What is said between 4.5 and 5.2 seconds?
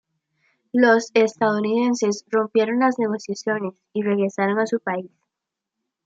a su país.